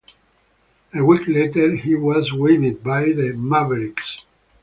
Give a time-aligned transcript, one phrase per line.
[0.95, 4.17] A week later, he was waived by the Mavericks.